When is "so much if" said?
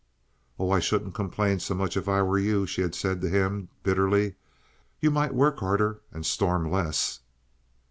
1.59-2.09